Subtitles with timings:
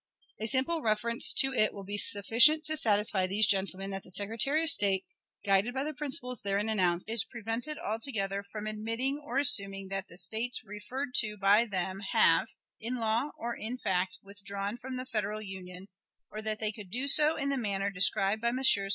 [0.39, 4.63] A simple reference to it will be sufficient to satisfy these gentlemen that the Secretary
[4.63, 5.05] of State,
[5.45, 10.17] guided by the principles therein announced, is prevented altogether from admitting or assuming that the
[10.17, 12.47] States referred to by them have,
[12.79, 15.87] in law or in fact, withdrawn from the Federal Union,
[16.31, 18.89] or that they could do so in the manner described by Messrs.